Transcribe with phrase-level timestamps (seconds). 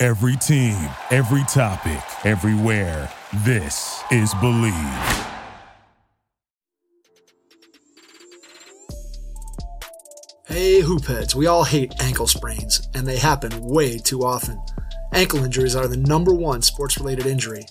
[0.00, 3.10] Every team, every topic, everywhere.
[3.38, 4.72] This is Believe.
[10.46, 14.62] Hey, hoopheads, we all hate ankle sprains, and they happen way too often.
[15.12, 17.64] Ankle injuries are the number one sports related injury.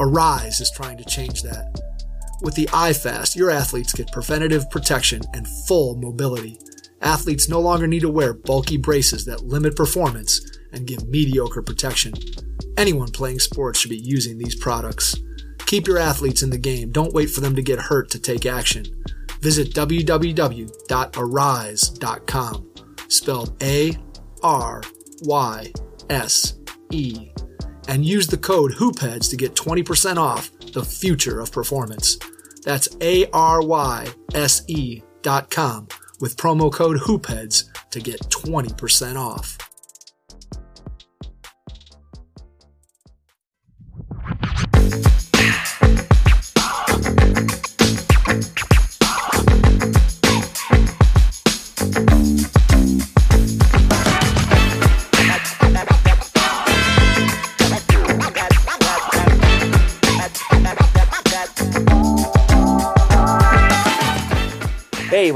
[0.00, 1.78] Aryse is trying to change that.
[2.40, 6.58] With the iFast, your athletes get preventative protection and full mobility.
[7.02, 10.40] Athletes no longer need to wear bulky braces that limit performance
[10.76, 12.12] and give mediocre protection.
[12.76, 15.16] Anyone playing sports should be using these products.
[15.66, 16.92] Keep your athletes in the game.
[16.92, 18.84] Don't wait for them to get hurt to take action.
[19.40, 20.70] Visit www.aryse.com,
[23.08, 23.96] spelled A
[24.42, 24.82] R
[25.22, 25.72] Y
[26.10, 26.54] S
[26.92, 27.30] E,
[27.88, 32.18] and use the code HOOPHEADS to get 20% off the future of performance.
[32.62, 35.88] That's A R Y S E dot com
[36.20, 39.58] with promo code HOOPHEADS to get 20% off.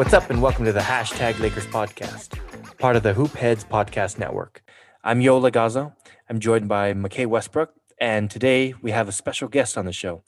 [0.00, 2.38] What's up, and welcome to the hashtag Lakers podcast,
[2.78, 4.62] part of the Hoop Heads podcast network.
[5.04, 5.92] I'm Yola Gazo.
[6.26, 10.22] I'm joined by McKay Westbrook, and today we have a special guest on the show.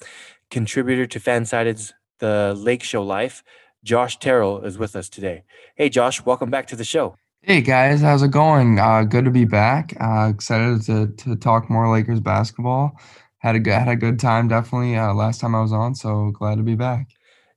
[0.50, 3.42] Contributor to Fansided's The Lake Show Life,
[3.82, 5.42] Josh Terrell is with us today.
[5.74, 7.16] Hey, Josh, welcome back to the show.
[7.40, 8.78] Hey guys, how's it going?
[8.78, 9.96] Uh, good to be back.
[9.98, 13.00] Uh, excited to to talk more Lakers basketball.
[13.38, 16.30] Had a good had a good time definitely uh, last time I was on, so
[16.30, 17.08] glad to be back.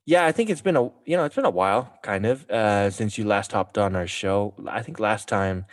[0.06, 2.92] Yeah, I think it's been a you know it's been a while, kind of, uh,
[2.92, 4.54] since you last hopped on our show.
[4.68, 5.66] I think last time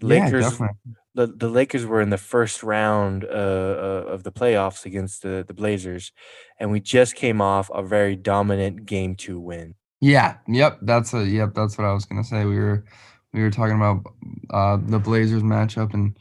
[0.00, 0.68] Lakers yeah,
[1.14, 5.44] the, the Lakers were in the first round uh, uh, of the playoffs against the
[5.46, 6.12] the Blazers,
[6.60, 9.74] and we just came off a very dominant game two win.
[10.00, 12.44] Yeah, yep, that's a yep, that's what I was gonna say.
[12.44, 12.84] We were
[13.32, 14.04] we were talking about
[14.50, 16.16] uh, the Blazers matchup and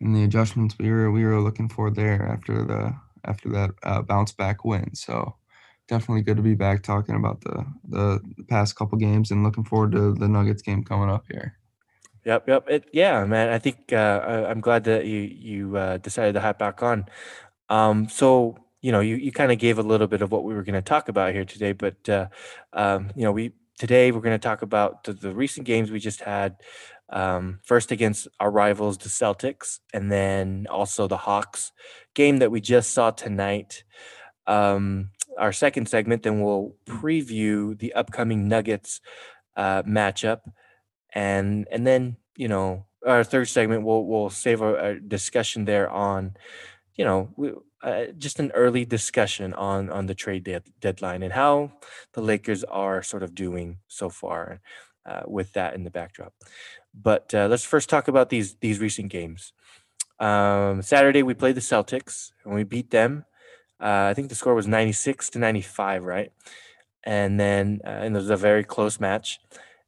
[0.00, 4.02] and the adjustments we were we were looking for there after the after that uh,
[4.02, 4.94] bounce back win.
[4.94, 5.34] So
[5.88, 9.92] definitely good to be back talking about the the past couple games and looking forward
[9.92, 11.58] to the Nuggets game coming up here.
[12.24, 12.68] Yep, yep.
[12.68, 13.48] It, yeah, man.
[13.48, 17.06] I think uh, I, I'm glad that you you uh, decided to hop back on.
[17.68, 20.54] Um, so you know, you you kind of gave a little bit of what we
[20.54, 22.28] were going to talk about here today, but uh,
[22.72, 26.00] um, you know, we today we're going to talk about the, the recent games we
[26.00, 26.56] just had.
[27.10, 31.72] Um, first against our rivals, the Celtics, and then also the Hawks
[32.12, 33.82] game that we just saw tonight.
[34.46, 39.00] Um, our second segment, then we'll preview the upcoming Nuggets
[39.56, 40.40] uh, matchup,
[41.14, 45.88] and and then you know our third segment we'll we'll save a, a discussion there
[45.88, 46.36] on,
[46.96, 51.32] you know, we, uh, just an early discussion on on the trade de- deadline and
[51.32, 51.72] how
[52.12, 54.60] the Lakers are sort of doing so far
[55.06, 56.34] uh, with that in the backdrop.
[56.92, 59.52] But uh, let's first talk about these these recent games.
[60.18, 63.24] Um, Saturday we played the Celtics and we beat them
[63.80, 66.32] uh, I think the score was 96 to 95, right?
[67.04, 69.40] And then, uh, and it was a very close match.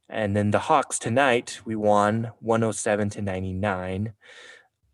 [0.09, 4.13] And then the Hawks tonight, we won 107 to 99.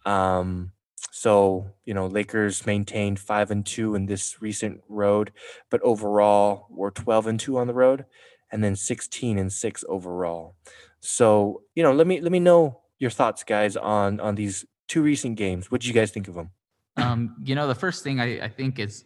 [0.06, 0.72] Um,
[1.12, 5.32] so, you know, Lakers maintained five and two in this recent road,
[5.70, 8.06] but overall we're 12 and two on the road
[8.52, 10.56] and then 16 and six overall.
[11.00, 15.02] So, you know, let me, let me know your thoughts guys on, on these two
[15.02, 15.72] recent games.
[15.72, 16.52] What did you guys think of them?
[16.98, 19.06] Um, you know, the first thing I, I think is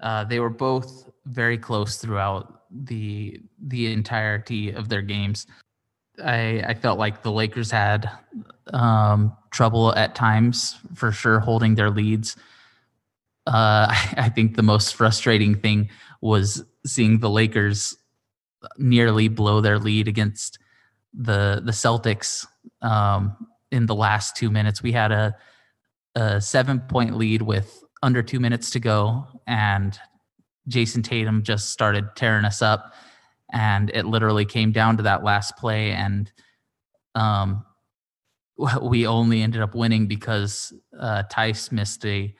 [0.00, 5.46] uh, they were both very close throughout the the entirety of their games.
[6.24, 8.10] I I felt like the Lakers had
[8.72, 12.36] um, trouble at times for sure holding their leads.
[13.46, 13.86] Uh,
[14.16, 15.88] I, think the most frustrating thing
[16.20, 17.96] was seeing the Lakers
[18.76, 20.58] nearly blow their lead against
[21.14, 22.46] the the Celtics
[22.82, 23.36] um,
[23.70, 24.82] in the last two minutes.
[24.82, 25.36] We had a
[26.16, 29.96] a seven point lead with under two minutes to go, and
[30.68, 32.94] Jayson Tatum just started tearing us up.
[33.52, 35.92] And it literally came down to that last play.
[35.92, 36.32] And
[37.14, 37.64] um,
[38.82, 42.34] we only ended up winning because uh, Theis missed a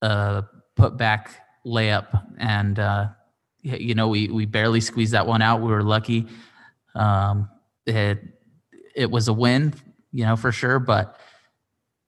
[0.00, 0.42] uh,
[0.76, 1.36] put back
[1.66, 3.08] layup, and uh,
[3.62, 5.60] you know we we barely squeezed that one out.
[5.60, 6.26] We were lucky.
[6.94, 7.48] Um,
[7.86, 8.20] it
[8.96, 9.74] it was a win,
[10.10, 11.20] you know for sure, but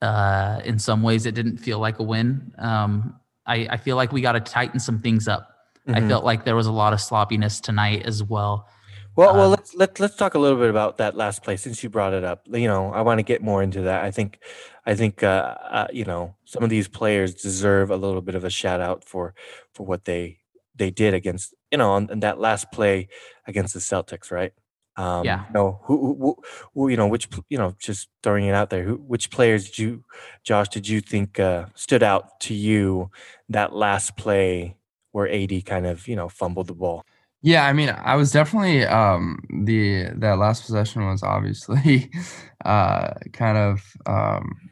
[0.03, 2.53] uh, in some ways it didn't feel like a win.
[2.59, 5.51] Um, I, I feel like we got to tighten some things up.
[5.87, 6.05] Mm-hmm.
[6.05, 8.69] I felt like there was a lot of sloppiness tonight as well.
[9.17, 11.83] Well, well, um, let's let let's talk a little bit about that last play since
[11.85, 12.47] you brought it up.
[12.51, 14.03] You know, I want to get more into that.
[14.03, 14.41] I think,
[14.87, 18.43] I think, uh, uh, you know, some of these players deserve a little bit of
[18.43, 19.35] a shout out for
[19.73, 20.41] for what they
[20.75, 23.09] they did against you know on, on that last play
[23.47, 24.53] against the Celtics, right?
[24.97, 25.45] Um, yeah.
[25.49, 26.37] You know, who, who,
[26.75, 29.79] who, you know, which, you know, just throwing it out there, who, which players did
[29.79, 30.05] you,
[30.45, 33.11] Josh, did you think uh, stood out to you
[33.49, 34.77] that last play
[35.13, 37.05] where AD kind of, you know, fumbled the ball?
[37.43, 42.11] Yeah, I mean, I was definitely um the that last possession was obviously
[42.65, 44.71] uh kind of um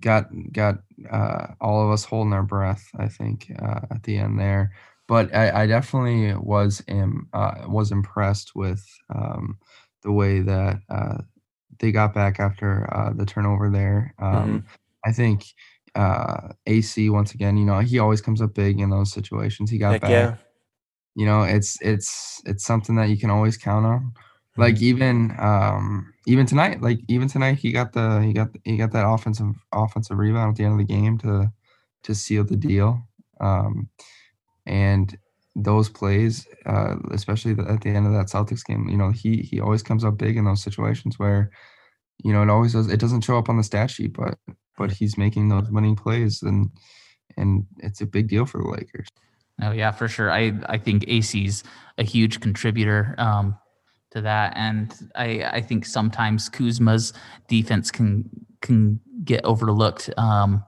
[0.00, 0.76] got got
[1.10, 4.72] uh all of us holding our breath, I think, uh at the end there
[5.10, 9.58] but I, I definitely was am uh, was impressed with um,
[10.04, 11.18] the way that uh,
[11.80, 14.14] they got back after uh, the turnover there.
[14.20, 14.58] Um, mm-hmm.
[15.04, 15.46] I think
[15.96, 19.68] uh, AC once again, you know, he always comes up big in those situations.
[19.68, 20.10] He got Heck back.
[20.10, 20.36] Yeah.
[21.16, 24.00] You know, it's it's it's something that you can always count on.
[24.00, 24.60] Mm-hmm.
[24.60, 28.92] Like even um, even tonight, like even tonight, he got the he got he got
[28.92, 31.52] that offensive offensive rebound at the end of the game to
[32.04, 33.02] to seal the deal.
[33.40, 33.88] Um,
[34.70, 35.18] and
[35.56, 39.60] those plays, uh, especially at the end of that Celtics game, you know, he he
[39.60, 41.50] always comes up big in those situations where,
[42.22, 42.88] you know, it always does.
[42.88, 44.38] It doesn't show up on the stat sheet, but
[44.78, 46.70] but he's making those winning plays, and
[47.36, 49.08] and it's a big deal for the Lakers.
[49.60, 50.30] Oh yeah, for sure.
[50.30, 51.64] I I think AC's
[51.98, 53.58] a huge contributor um,
[54.12, 57.12] to that, and I I think sometimes Kuzma's
[57.48, 58.30] defense can
[58.60, 60.10] can get overlooked.
[60.16, 60.64] Um,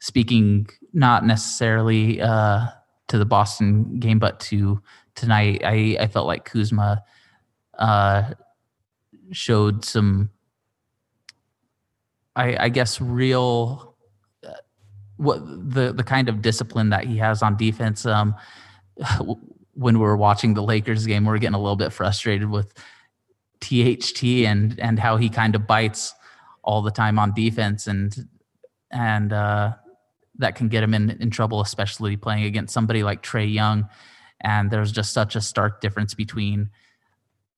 [0.00, 2.20] speaking not necessarily.
[2.20, 2.66] Uh,
[3.08, 4.80] to the Boston game, but to
[5.14, 7.02] tonight, I, I felt like Kuzma
[7.78, 8.30] uh,
[9.32, 10.30] showed some,
[12.34, 13.94] I, I guess, real
[14.46, 14.52] uh,
[15.16, 18.06] what the the kind of discipline that he has on defense.
[18.06, 18.34] Um,
[19.74, 22.72] when we were watching the Lakers game, we are getting a little bit frustrated with
[23.60, 26.14] THT and and how he kind of bites
[26.62, 28.28] all the time on defense and
[28.90, 29.74] and uh,
[30.38, 33.88] that can get him in, in trouble, especially playing against somebody like Trae Young.
[34.40, 36.70] And there's just such a stark difference between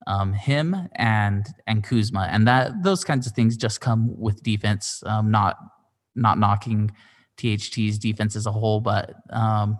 [0.06, 5.02] um, him and and Kuzma, and that those kinds of things just come with defense.
[5.04, 5.58] Um, not
[6.14, 6.90] not knocking
[7.36, 9.78] THT's defense as a whole, but um,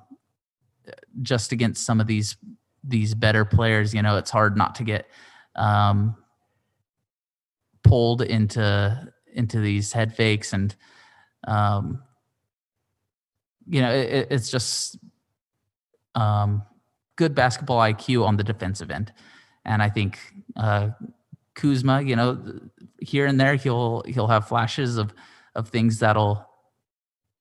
[1.22, 2.36] just against some of these
[2.84, 5.06] these better players, you know, it's hard not to get
[5.56, 6.16] um,
[7.82, 10.74] pulled into into these head fakes and
[11.46, 12.02] um,
[13.69, 14.99] you know, it, it's just
[16.15, 16.62] um,
[17.17, 19.12] good basketball IQ on the defensive end,
[19.65, 20.19] and I think
[20.56, 20.91] uh,
[21.55, 22.61] Kuzma, you know,
[23.00, 25.12] here and there he'll he'll have flashes of
[25.55, 26.47] of things that'll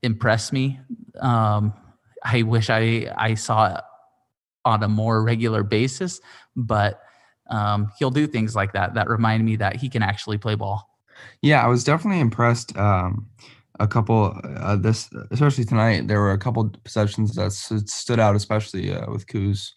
[0.04, 0.80] impress me.
[1.20, 1.74] Um,
[2.24, 3.84] I wish I I saw it
[4.66, 6.20] on a more regular basis,
[6.56, 7.00] but
[7.50, 10.90] um, he'll do things like that that remind me that he can actually play ball.
[11.42, 12.76] Yeah, I was definitely impressed.
[12.78, 13.28] Um,
[13.80, 18.94] a couple uh, this especially tonight there were a couple possessions that stood out especially
[18.94, 19.72] uh, with Kuz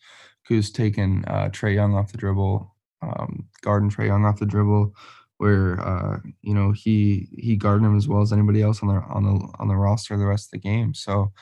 [0.48, 4.94] Kuz taking uh, Trae Young off the dribble um, guarding Trae Young off the dribble
[5.38, 9.00] where uh, you know he he guarded him as well as anybody else on the
[9.08, 10.94] on the on the roster the rest of the game.
[10.94, 11.32] So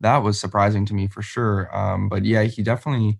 [0.00, 3.18] that was surprising to me for sure um, but yeah he definitely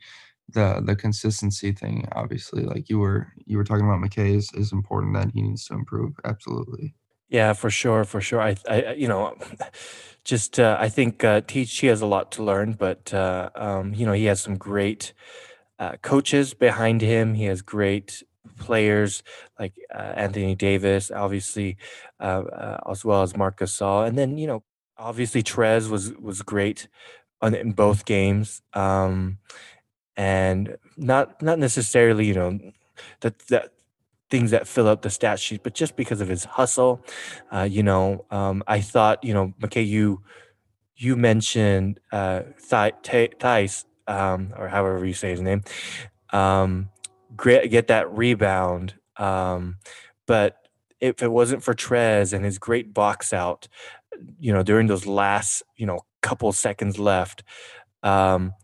[0.48, 4.72] the the consistency thing obviously like you were you were talking about McKay is, is
[4.72, 6.94] important that he needs to improve absolutely
[7.32, 8.40] yeah, for sure, for sure.
[8.42, 9.34] I, I, you know,
[10.24, 13.94] just uh, I think uh, Teach he has a lot to learn, but uh, um,
[13.94, 15.14] you know he has some great
[15.78, 17.34] uh, coaches behind him.
[17.34, 18.22] He has great
[18.58, 19.22] players
[19.58, 21.78] like uh, Anthony Davis, obviously,
[22.20, 24.62] uh, uh, as well as Marc Gasol, and then you know
[24.98, 26.86] obviously Trez was was great
[27.40, 29.38] on in both games, um,
[30.16, 32.60] and not not necessarily you know
[33.20, 33.72] that that
[34.32, 37.04] things that fill out the stat sheet, but just because of his hustle,
[37.52, 40.22] uh, you know, um, I thought, you know, McKay, you
[40.96, 45.62] you mentioned uh, Theis, um, or however you say his name,
[46.32, 46.88] um,
[47.36, 48.94] get, get that rebound.
[49.18, 49.76] Um,
[50.26, 50.56] but
[50.98, 53.68] if it wasn't for Trez and his great box out,
[54.40, 57.42] you know, during those last, you know, couple seconds left,
[58.02, 58.54] um,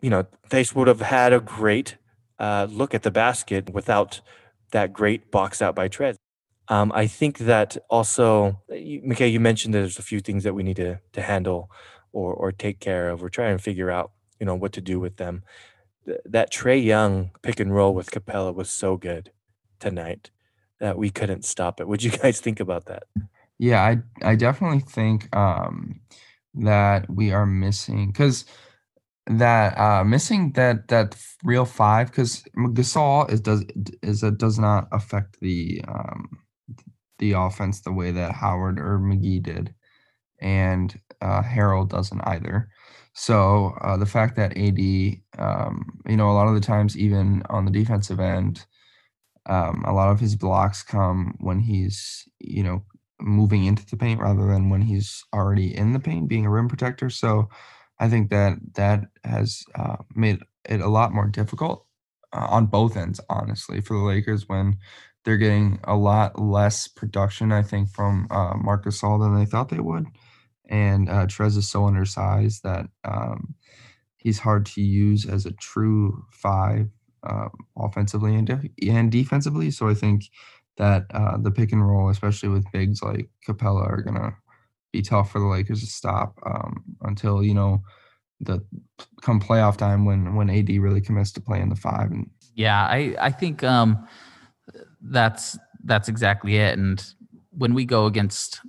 [0.00, 1.96] you know, Theis would have had a great
[2.42, 4.20] uh, look at the basket without
[4.72, 6.16] that great box out by Trez.
[6.68, 10.76] Um, I think that also, Mikhail, you mentioned there's a few things that we need
[10.76, 11.70] to to handle
[12.12, 13.22] or or take care of.
[13.22, 15.44] We're trying to figure out, you know, what to do with them.
[16.04, 19.30] Th- that Trae Young pick and roll with Capela was so good
[19.78, 20.30] tonight
[20.80, 21.86] that we couldn't stop it.
[21.86, 23.04] Would you guys think about that?
[23.58, 26.00] Yeah, I I definitely think um,
[26.54, 28.46] that we are missing because
[29.26, 33.64] that uh missing that that real five because Gasol is does
[34.02, 36.28] is it does not affect the um
[37.18, 39.74] the offense the way that Howard or McGee did,
[40.40, 42.68] and uh, Harrell doesn't either.
[43.14, 47.42] So uh, the fact that AD, um, you know, a lot of the times even
[47.50, 48.66] on the defensive end,
[49.46, 52.84] um, a lot of his blocks come when he's you know
[53.20, 56.68] moving into the paint rather than when he's already in the paint, being a rim
[56.68, 57.10] protector.
[57.10, 57.48] So
[58.02, 61.86] I think that that has uh, made it a lot more difficult
[62.32, 64.78] uh, on both ends, honestly, for the Lakers when
[65.24, 69.68] they're getting a lot less production, I think, from uh, Marc Gasol than they thought
[69.68, 70.06] they would.
[70.68, 73.54] And uh, Trez is so undersized that um,
[74.16, 76.88] he's hard to use as a true five
[77.22, 79.70] uh, offensively and, and defensively.
[79.70, 80.24] So I think
[80.76, 84.34] that uh, the pick and roll, especially with bigs like Capela, are going to
[84.92, 87.82] be tough for the Lakers to stop um, until, you know,
[88.40, 88.64] the
[89.22, 93.14] come playoff time when when AD really commits to playing the five and yeah I
[93.20, 94.04] I think um
[95.00, 96.78] that's that's exactly it.
[96.78, 97.04] And
[97.50, 98.60] when we go against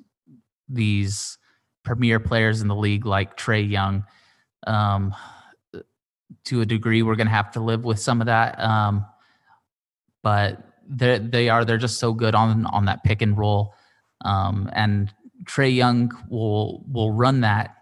[0.68, 1.38] these
[1.84, 4.06] premier players in the league like Trae Young,
[4.66, 5.14] um,
[6.46, 8.60] to a degree, we're going to have to live with some of that.
[8.60, 9.06] Um,
[10.24, 13.76] but they they are they're just so good on on that pick and roll,
[14.26, 15.14] um, and
[15.46, 17.76] Trae Young will will run that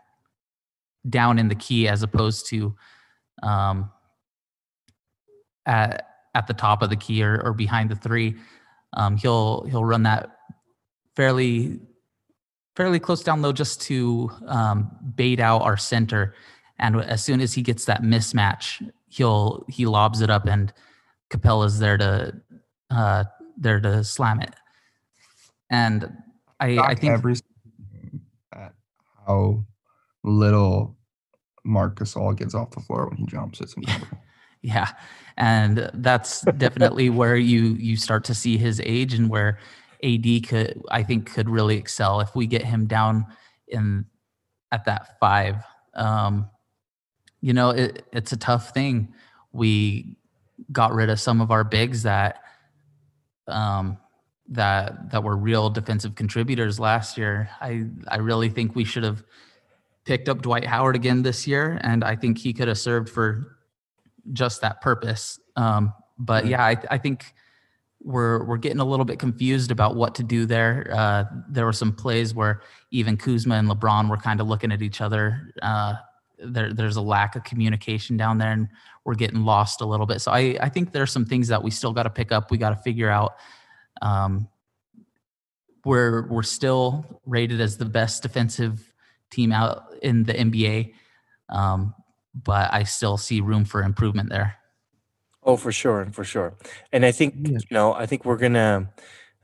[1.09, 2.75] down in the key as opposed to
[3.43, 3.91] um,
[5.65, 8.35] at at the top of the key or, or behind the three.
[8.93, 10.37] Um, he'll he'll run that
[11.15, 11.79] fairly
[12.75, 16.35] fairly close down low just to um, bait out our center.
[16.79, 20.73] And as soon as he gets that mismatch, he'll he lobs it up, and
[21.29, 22.33] Capela's there to
[22.89, 23.23] uh,
[23.57, 24.53] there to slam it.
[25.69, 26.17] And
[26.59, 27.35] I, I think every
[29.27, 29.65] how
[30.23, 30.97] little
[31.63, 33.61] Marc Gasol gets off the floor when he jumps.
[33.61, 34.17] It's incredible.
[34.61, 34.89] Yeah,
[35.37, 39.59] and that's definitely where you you start to see his age and where
[40.03, 43.25] AD could I think could really excel if we get him down
[43.67, 44.05] in
[44.71, 45.57] at that five.
[45.93, 46.49] Um,
[47.41, 49.13] you know, it, it's a tough thing.
[49.51, 50.15] We
[50.71, 52.41] got rid of some of our bigs that
[53.47, 53.97] um,
[54.51, 57.49] that that were real defensive contributors last year.
[57.59, 59.23] I I really think we should have
[60.03, 63.57] picked up Dwight Howard again this year, and I think he could have served for
[64.33, 65.39] just that purpose.
[65.55, 67.33] Um, but yeah, I, I, think
[68.03, 70.91] we're we're getting a little bit confused about what to do there.
[70.93, 74.81] Uh, there were some plays where even Kuzma and LeBron were kind of looking at
[74.81, 75.53] each other.
[75.61, 75.95] Uh,
[76.43, 78.67] there, there's a lack of communication down there, and
[79.05, 80.21] we're getting lost a little bit.
[80.21, 82.51] So I, I think there's some things that we still got to pick up.
[82.51, 83.35] We got to figure out.
[84.01, 84.47] Um,
[85.85, 88.93] we're we're still rated as the best defensive
[89.31, 90.93] team out in the NBA.
[91.49, 91.93] Um,
[92.33, 94.55] but I still see room for improvement there.
[95.43, 96.53] Oh, for sure, for sure.
[96.91, 97.57] And I think yeah.
[97.57, 98.91] you know, I think we're gonna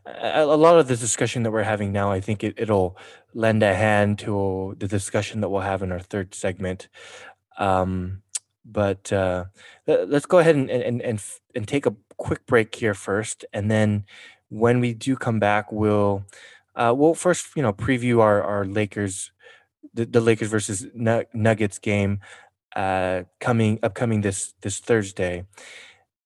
[0.06, 2.12] a, a, lot of the discussion that we're having now.
[2.12, 2.98] I think it, it'll
[3.34, 6.88] lend a hand to the discussion that we'll have in our third segment.
[7.58, 8.22] Um,
[8.64, 9.46] but uh,
[9.88, 11.24] let's go ahead and, and and
[11.56, 14.06] and take a quick break here first, and then
[14.50, 16.24] when we do come back, we'll
[16.75, 19.32] uh, we'll first you know preview our our Lakers
[19.94, 22.20] the, the Lakers versus Nuggets game
[22.75, 25.46] uh, coming upcoming this this Thursday,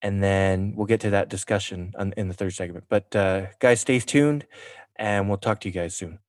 [0.02, 2.86] and then we'll get to that discussion on, in the third segment.
[2.90, 4.46] But uh, guys, stay tuned,
[4.98, 6.20] and we'll talk to you guys soon.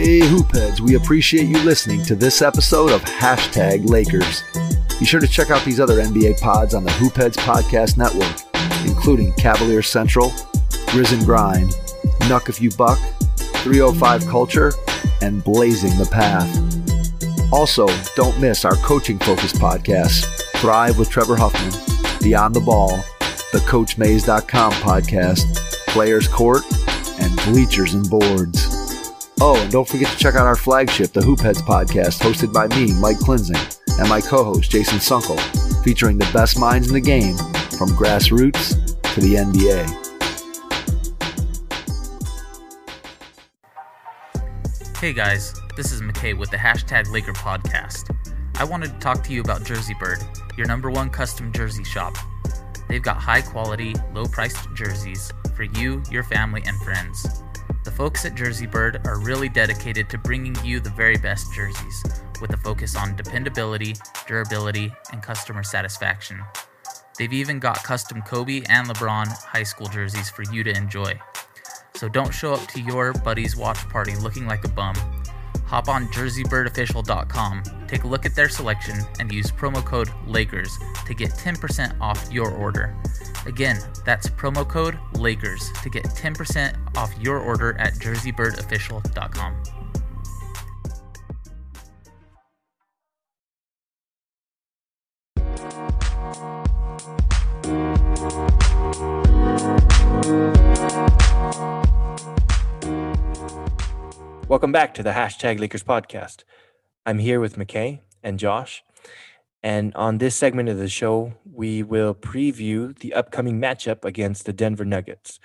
[0.00, 4.44] Hey, Hoopheads, we appreciate you listening to this episode of Hashtag Lakers.
[5.00, 8.36] Be sure to check out these other NBA pods on the Hoopheads Podcast Network,
[8.86, 10.32] including Cavalier Central,
[10.94, 11.70] and Grind,
[12.28, 12.96] Nuck If You Buck,
[13.64, 14.72] 305 Culture,
[15.20, 16.48] and Blazing the Path.
[17.52, 20.26] Also, don't miss our coaching focused podcasts
[20.58, 21.72] Thrive with Trevor Huffman,
[22.22, 22.90] Beyond the Ball,
[23.50, 25.56] the CoachMaze.com podcast,
[25.88, 26.62] Players Court,
[27.20, 28.67] and Bleachers and Boards.
[29.40, 32.92] Oh, and don't forget to check out our flagship, the Hoopheads podcast, hosted by me,
[33.00, 35.38] Mike Klinzing, and my co host, Jason Sunkle,
[35.84, 37.36] featuring the best minds in the game
[37.78, 38.74] from grassroots
[39.14, 40.06] to the NBA.
[44.98, 48.12] Hey guys, this is McKay with the hashtag Laker podcast.
[48.56, 50.18] I wanted to talk to you about Jersey Bird,
[50.56, 52.16] your number one custom jersey shop.
[52.88, 57.44] They've got high quality, low priced jerseys for you, your family, and friends.
[57.88, 62.04] The folks at Jersey Bird are really dedicated to bringing you the very best jerseys,
[62.38, 63.94] with a focus on dependability,
[64.26, 66.38] durability, and customer satisfaction.
[67.16, 71.18] They've even got custom Kobe and LeBron high school jerseys for you to enjoy.
[71.94, 74.94] So don't show up to your buddy's watch party looking like a bum.
[75.64, 81.14] Hop on jerseybirdofficial.com, take a look at their selection, and use promo code LAKERS to
[81.14, 82.94] get 10% off your order.
[83.48, 89.62] Again, that's promo code LAKERS to get 10% off your order at jerseybirdofficial.com.
[104.46, 106.44] Welcome back to the hashtag Lakers podcast.
[107.06, 108.84] I'm here with McKay and Josh.
[109.62, 114.52] And on this segment of the show, we will preview the upcoming matchup against the
[114.52, 115.40] Denver Nuggets.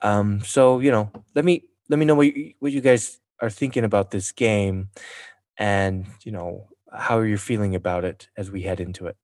[0.00, 3.50] Um, so, you know, let me let me know what you, what you guys are
[3.50, 4.88] thinking about this game
[5.58, 9.16] and, you know, how you're feeling about it as we head into it.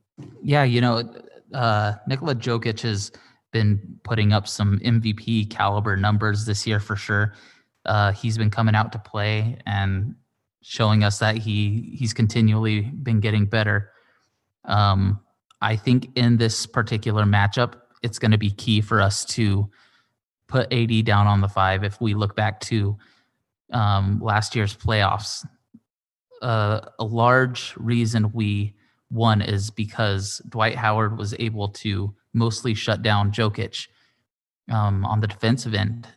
[0.43, 1.11] Yeah, you know,
[1.55, 3.13] uh, Nikola Jokic has
[3.53, 7.35] been putting up some MVP caliber numbers this year for sure.
[7.87, 10.15] Uh, he's been coming out to play and
[10.63, 13.91] showing us that he he's continually been getting better.
[14.65, 15.21] Um,
[15.61, 19.71] I think in this particular matchup, it's going to be key for us to
[20.49, 21.85] put AD down on the five.
[21.85, 22.99] If we look back to
[23.73, 25.47] um, last year's playoffs,
[26.43, 28.75] uh, a large reason we
[29.11, 33.89] won is because Dwight Howard was able to mostly shut down Jokic
[34.71, 36.09] um, on the defensive end.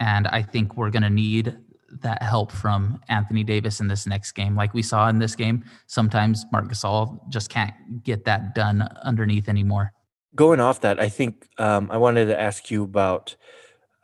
[0.00, 1.56] And I think we're going to need
[2.02, 4.56] that help from Anthony Davis in this next game.
[4.56, 9.48] Like we saw in this game, sometimes Marc Gasol just can't get that done underneath
[9.48, 9.92] anymore.
[10.34, 13.36] Going off that, I think um, I wanted to ask you about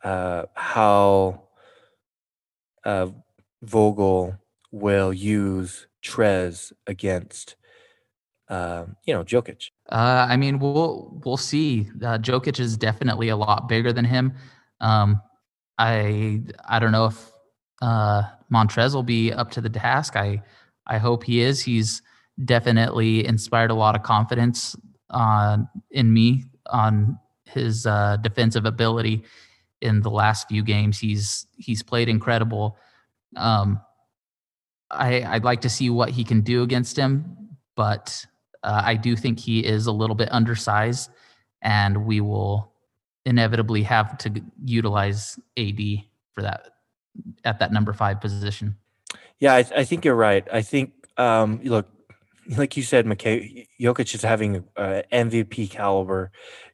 [0.03, 1.43] uh, how
[2.85, 3.07] uh,
[3.61, 4.35] Vogel
[4.71, 7.55] will use Trez against,
[8.49, 9.69] uh, you know, Jokic.
[9.91, 11.89] Uh, I mean, we'll we'll see.
[12.01, 14.33] Uh, Jokic is definitely a lot bigger than him.
[14.79, 15.21] Um,
[15.77, 17.31] I I don't know if
[17.81, 20.15] uh, Montrez will be up to the task.
[20.15, 20.41] I
[20.87, 21.61] I hope he is.
[21.61, 22.01] He's
[22.43, 24.75] definitely inspired a lot of confidence
[25.09, 25.57] uh,
[25.91, 29.23] in me on his uh, defensive ability
[29.81, 30.99] in the last few games.
[30.99, 32.77] He's he's played incredible.
[33.35, 33.81] Um,
[34.89, 38.25] I I'd like to see what he can do against him, but
[38.63, 41.09] uh, I do think he is a little bit undersized,
[41.61, 42.71] and we will
[43.25, 45.79] inevitably have to utilize AD
[46.33, 46.71] for that
[47.43, 48.75] at that number five position.
[49.39, 50.47] Yeah, I, I think you're right.
[50.51, 51.87] I think um, look,
[52.57, 56.31] like you said, McKay, Jokic is having a, MVP caliber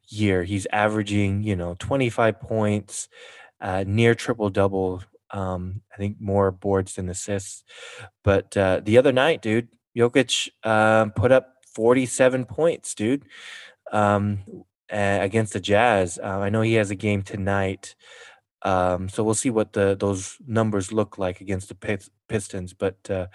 [0.10, 0.44] year.
[0.44, 3.10] He's averaging, you know, 25 points,
[3.62, 5.04] uh, near triple double.
[5.32, 7.64] Um, I think more boards than assists.
[8.24, 13.26] But uh, the other night, dude, Jokic uh, put up 47 points, dude,
[13.92, 14.40] um,
[14.90, 16.18] against the Jazz.
[16.22, 17.96] Uh, I know he has a game tonight.
[18.64, 21.76] Um, so we'll see what the those numbers look like against the
[22.28, 22.74] Pistons.
[22.74, 23.28] But uh,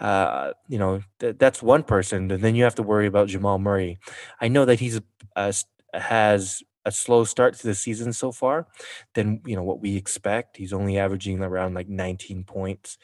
[0.00, 2.30] uh, you know th- that's one person.
[2.30, 3.98] And then you have to worry about Jamal Murray.
[4.40, 5.00] I know that he's
[5.36, 5.52] uh,
[5.94, 8.66] has a slow start to the season so far
[9.14, 10.56] than you know what we expect.
[10.56, 12.98] He's only averaging around like 19 points,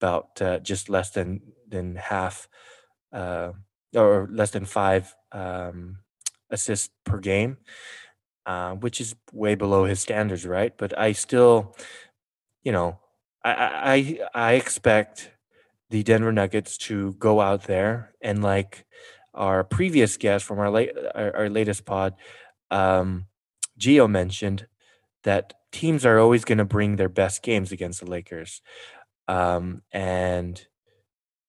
[0.00, 2.48] about uh, just less than than half,
[3.12, 3.52] uh,
[3.94, 5.98] or less than five um,
[6.50, 7.58] assists per game.
[8.46, 10.76] Uh, which is way below his standards, right?
[10.76, 11.76] But I still,
[12.62, 12.98] you know,
[13.44, 15.30] I, I I expect
[15.90, 18.86] the Denver Nuggets to go out there and like
[19.34, 22.14] our previous guest from our late our, our latest pod,
[22.70, 23.26] um,
[23.78, 24.66] Geo mentioned
[25.24, 28.62] that teams are always going to bring their best games against the Lakers,
[29.28, 30.66] um, and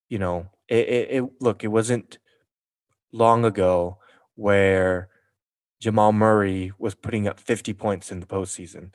[0.10, 2.20] you know, it, it, it look it wasn't
[3.12, 3.98] long ago
[4.36, 5.10] where
[5.82, 8.92] Jamal Murray was putting up 50 points in the postseason.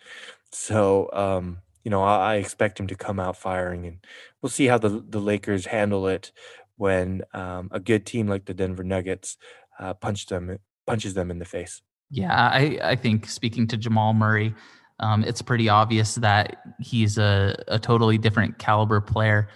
[0.52, 3.98] So, um, you know, I, I, expect him to come out firing, and
[4.40, 6.32] we'll see how the the Lakers handle it
[6.76, 9.36] when um, a good team like the Denver Nuggets
[9.78, 11.82] uh, punch them punches them in the face.
[12.10, 14.54] Yeah, I I think speaking to Jamal Murray,
[15.00, 19.48] um, it's pretty obvious that he's a, a totally different caliber player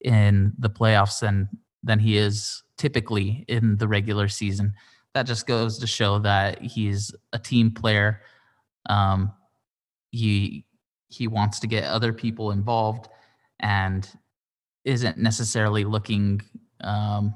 [0.00, 1.48] in the playoffs than
[1.82, 4.74] than he is typically in the regular season
[5.16, 8.20] that just goes to show that he's a team player.
[8.84, 9.32] Um,
[10.10, 10.66] he
[11.08, 13.08] he wants to get other people involved,
[13.58, 14.06] and
[14.84, 16.42] isn't necessarily looking
[16.82, 17.34] um,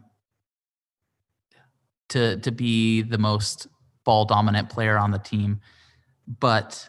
[2.11, 3.66] to to be the most
[4.05, 5.62] ball dominant player on the team,
[6.38, 6.87] but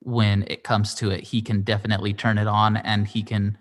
[0.00, 3.58] when it comes to it, he can definitely turn it on and he can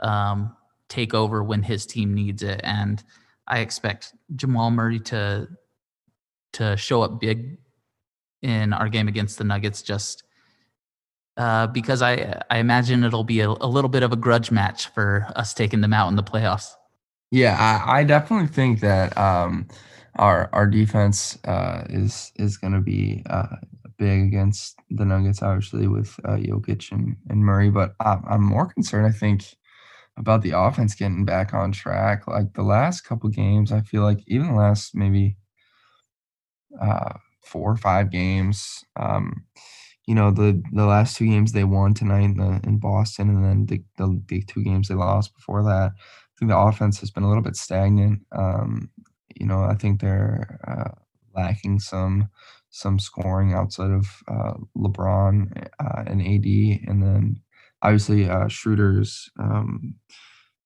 [0.00, 0.56] um,
[0.88, 2.60] take over when his team needs it.
[2.64, 3.00] And
[3.46, 5.48] I expect Jamal Murray to
[6.52, 7.58] to show up big
[8.42, 10.24] in our game against the Nuggets just
[11.36, 14.88] uh, because I I imagine it'll be a, a, little bit of a grudge match
[14.88, 16.74] for us taking them out in the playoffs.
[17.30, 19.66] Yeah, I, I definitely think that um,
[20.16, 23.56] our our defense uh, is is going to be uh,
[23.98, 27.70] big against the Nuggets, obviously with uh, Jokic and, and Murray.
[27.70, 29.44] But I'm, I'm more concerned, I think,
[30.18, 32.26] about the offense getting back on track.
[32.26, 35.36] Like the last couple games, I feel like even the last maybe
[36.80, 38.84] uh, four or five games.
[38.96, 39.44] Um,
[40.06, 43.44] you know the the last two games they won tonight in, the, in Boston, and
[43.44, 45.92] then the, the, the two games they lost before that.
[45.94, 48.20] I think the offense has been a little bit stagnant.
[48.32, 48.90] Um,
[49.36, 50.90] you know, I think they're uh,
[51.34, 52.28] lacking some
[52.70, 57.40] some scoring outside of uh, LeBron uh, and AD, and then
[57.82, 59.94] obviously uh, Schroeder's um,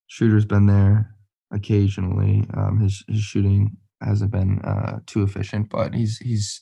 [0.06, 1.14] Schroeder's been there
[1.50, 2.44] occasionally.
[2.54, 6.60] Um, his his shooting hasn't been uh, too efficient, but he's he's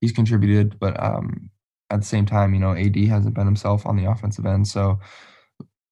[0.00, 0.78] he's contributed.
[0.78, 1.50] But um,
[1.90, 4.68] at the same time, you know, AD hasn't been himself on the offensive end.
[4.68, 4.98] So,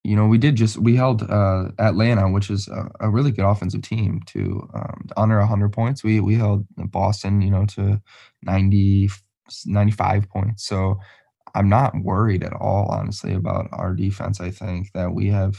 [0.02, 3.48] you know, we did just we held uh, Atlanta, which is a, a really good
[3.48, 6.04] offensive team, to, um, under 100 points.
[6.04, 8.00] We we held Boston, you know, to
[8.42, 9.10] 90
[9.66, 10.66] 95 points.
[10.66, 10.98] So,
[11.54, 14.40] I'm not worried at all, honestly, about our defense.
[14.40, 15.56] I think that we have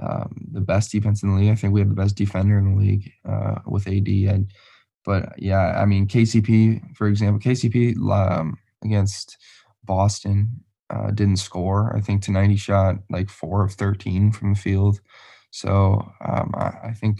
[0.00, 1.50] um, the best defense in the league.
[1.50, 4.08] I think we have the best defender in the league uh, with AD.
[4.08, 4.50] And,
[5.04, 9.36] but yeah, I mean KCP, for example, KCP um, against
[9.84, 11.94] Boston uh, didn't score.
[11.96, 15.00] I think tonight he shot like four of 13 from the field.
[15.50, 17.18] So um, I, I, think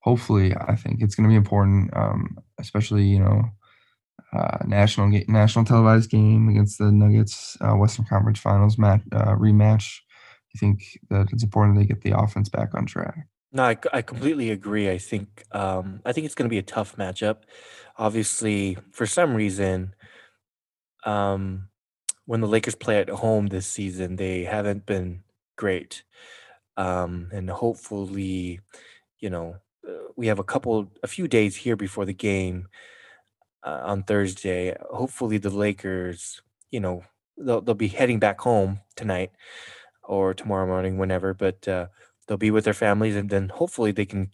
[0.00, 3.42] hopefully I think it's going to be important, um, especially you know
[4.32, 9.98] uh, national national televised game against the Nuggets uh, Western Conference Finals match uh, rematch.
[10.56, 13.28] I think that it's important they get the offense back on track.
[13.52, 14.90] No, I, I completely agree.
[14.90, 17.42] I think um, I think it's going to be a tough matchup.
[17.98, 19.94] Obviously, for some reason,
[21.04, 21.68] um,
[22.24, 25.24] when the Lakers play at home this season, they haven't been
[25.56, 26.04] great.
[26.76, 28.60] Um, and hopefully,
[29.20, 32.68] you know, uh, we have a couple, a few days here before the game
[33.62, 34.74] uh, on Thursday.
[34.90, 36.40] Hopefully, the Lakers,
[36.70, 37.04] you know,
[37.36, 39.32] they'll they'll be heading back home tonight
[40.06, 41.34] or tomorrow morning, whenever.
[41.34, 41.86] But uh,
[42.26, 44.32] they'll be with their families, and then hopefully they can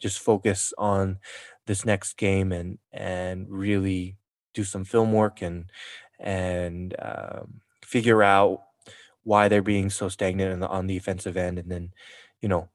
[0.00, 1.18] just focus on
[1.66, 4.16] this next game and and really
[4.54, 5.70] do some film work and
[6.18, 8.62] and um, figure out
[9.24, 11.90] why they're being so stagnant on the, on the offensive end, and then
[12.40, 12.68] you know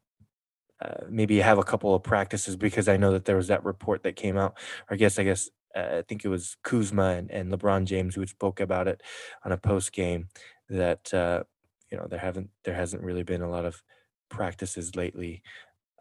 [0.82, 4.04] uh, maybe have a couple of practices because I know that there was that report
[4.04, 4.58] that came out.
[4.90, 8.26] I guess I guess uh, I think it was Kuzma and, and LeBron James who
[8.26, 9.02] spoke about it
[9.44, 10.30] on a post game
[10.70, 11.44] that uh,
[11.91, 13.82] you know there haven't there hasn't really been a lot of
[14.30, 15.41] practices lately,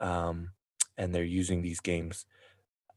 [0.00, 0.50] um,
[0.96, 2.26] and they're using these games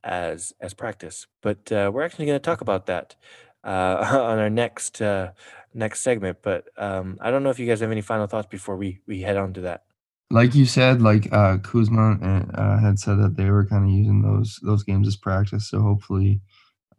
[0.03, 1.27] as as practice.
[1.41, 3.15] But uh, we're actually going to talk about that
[3.63, 5.31] uh, on our next uh,
[5.73, 6.39] next segment.
[6.41, 9.21] But um, I don't know if you guys have any final thoughts before we we
[9.21, 9.83] head on to that.
[10.31, 12.19] Like you said, like uh, Kuzma
[12.53, 15.69] uh, had said that they were kind of using those those games as practice.
[15.69, 16.41] So hopefully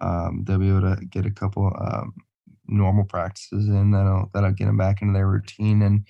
[0.00, 2.14] um, they'll be able to get a couple um,
[2.70, 5.82] normal practices in that'll that'll get them back into their routine.
[5.82, 6.06] And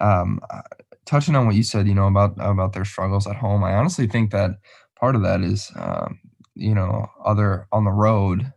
[0.00, 0.40] um,
[1.06, 4.06] touching on what you said, you know about about their struggles at home, I honestly
[4.06, 4.52] think that
[4.98, 6.18] part of that is um,
[6.54, 8.52] you know other on the road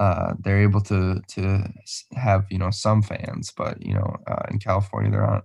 [0.00, 1.62] uh, they're able to to
[2.12, 5.44] have you know some fans, but you know uh, in California they're not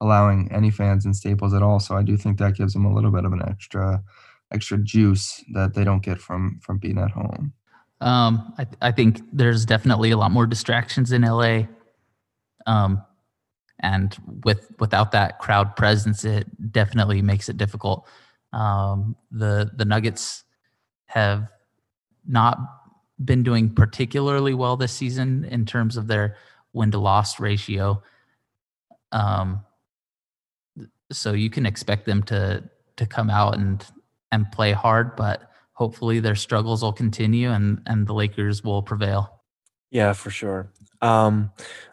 [0.00, 1.78] allowing any fans in Staples at all.
[1.78, 4.02] So I do think that gives them a little bit of an extra
[4.52, 7.52] extra juice that they don't get from from being at home.
[8.04, 11.62] Um, I, I think there's definitely a lot more distractions in LA.
[12.66, 13.02] Um,
[13.80, 18.06] and with without that crowd presence, it definitely makes it difficult.
[18.52, 20.44] Um, the the Nuggets
[21.06, 21.48] have
[22.26, 22.58] not
[23.24, 26.36] been doing particularly well this season in terms of their
[26.74, 28.02] win to loss ratio.
[29.12, 29.64] Um,
[31.10, 32.64] so you can expect them to
[32.96, 33.84] to come out and
[34.30, 39.42] and play hard, but hopefully their struggles will continue and and the Lakers will prevail.
[39.90, 40.72] Yeah, for sure.
[41.02, 41.52] Um,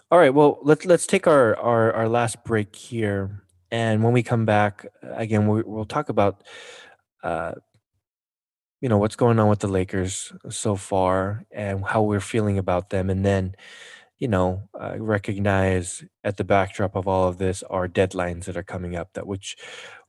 [0.09, 4.23] all right, well let's let's take our our, our last break here, and when we
[4.23, 6.43] come back again, we, will talk about
[7.23, 7.53] uh,
[8.79, 12.89] you know what's going on with the Lakers so far and how we're feeling about
[12.89, 13.55] them, and then
[14.21, 18.61] you know, uh, recognize at the backdrop of all of this are deadlines that are
[18.61, 19.57] coming up that which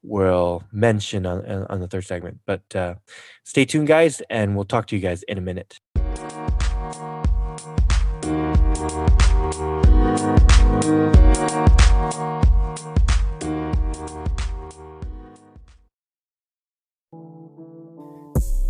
[0.02, 2.40] we'll mention on, on the third segment.
[2.46, 2.94] But uh,
[3.44, 5.78] stay tuned, guys, and we'll talk to you guys in a minute.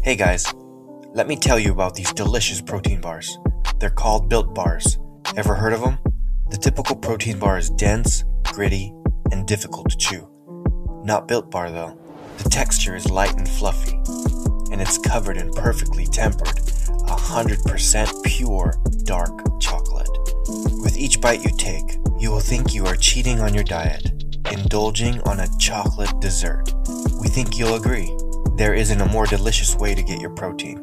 [0.04, 0.52] Hey guys,
[1.14, 3.38] let me tell you about these delicious protein bars.
[3.78, 4.98] They're called Built Bars.
[5.36, 5.98] Ever heard of them?
[6.50, 8.92] The typical protein bar is dense, gritty,
[9.30, 10.31] and difficult to chew.
[11.04, 11.98] Not Built Bar though.
[12.38, 13.96] The texture is light and fluffy,
[14.70, 20.08] and it's covered in perfectly tempered, 100% pure dark chocolate.
[20.82, 24.06] With each bite you take, you will think you are cheating on your diet,
[24.52, 26.72] indulging on a chocolate dessert.
[27.20, 28.16] We think you'll agree.
[28.56, 30.76] There isn't a more delicious way to get your protein.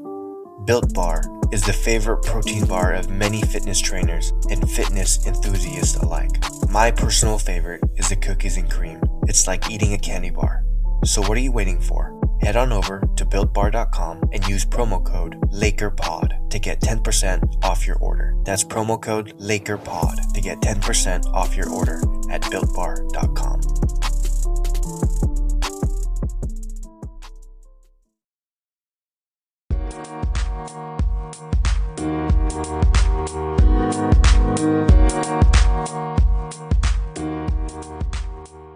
[0.65, 6.43] Built Bar is the favorite protein bar of many fitness trainers and fitness enthusiasts alike.
[6.69, 9.01] My personal favorite is the cookies and cream.
[9.29, 10.65] It's like eating a candy bar.
[11.05, 12.19] So what are you waiting for?
[12.41, 17.97] Head on over to builtbar.com and use promo code LakerPod to get 10% off your
[17.97, 18.33] order.
[18.43, 23.68] That's promo code LakerPod to get 10% off your order at builtbar.com.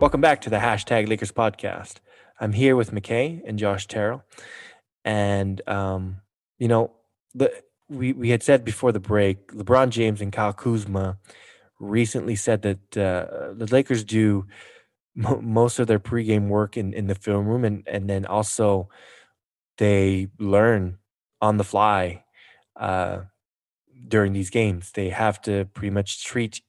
[0.03, 2.01] Welcome back to the hashtag Lakers podcast.
[2.37, 4.25] I'm here with McKay and Josh Terrell.
[5.05, 6.17] And, um,
[6.59, 6.91] you know,
[7.33, 7.53] the,
[7.87, 11.19] we, we had said before the break, LeBron James and Kyle Kuzma
[11.79, 14.45] recently said that uh, the Lakers do
[15.15, 17.63] mo- most of their pregame work in, in the film room.
[17.63, 18.89] And, and then also
[19.77, 20.97] they learn
[21.41, 22.25] on the fly
[22.75, 23.19] uh,
[24.05, 24.91] during these games.
[24.91, 26.59] They have to pretty much treat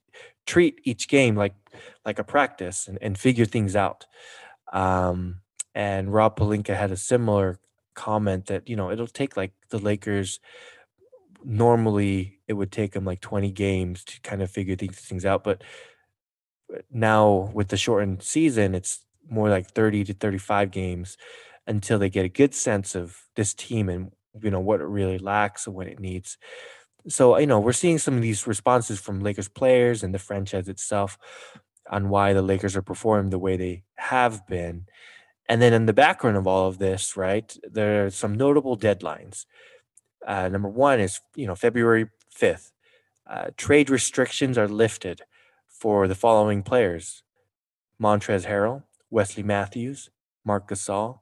[0.45, 1.55] treat each game like
[2.05, 4.05] like a practice and, and figure things out.
[4.71, 5.41] Um,
[5.73, 7.59] and Rob Pelinka had a similar
[7.93, 10.39] comment that you know it'll take like the Lakers.
[11.43, 15.43] Normally, it would take them like 20 games to kind of figure these things out,
[15.43, 15.63] but
[16.91, 21.17] now with the shortened season, it's more like 30 to 35 games
[21.67, 25.17] until they get a good sense of this team and you know what it really
[25.17, 26.37] lacks and what it needs
[27.07, 30.67] so you know we're seeing some of these responses from Lakers players and the franchise
[30.67, 31.17] itself
[31.89, 34.85] on why the Lakers are performing the way they have been.
[35.47, 39.45] And then in the background of all of this, right, there are some notable deadlines.
[40.25, 42.71] Uh, number one is you know February fifth,
[43.27, 45.21] uh, trade restrictions are lifted
[45.67, 47.21] for the following players:
[48.01, 50.09] Montrezl Harrell, Wesley Matthews,
[50.43, 51.19] Marc Gasol,